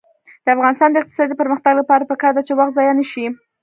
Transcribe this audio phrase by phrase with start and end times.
[0.43, 3.25] د افغانستان د اقتصادي پرمختګ لپاره پکار ده چې وخت ضایع نشي.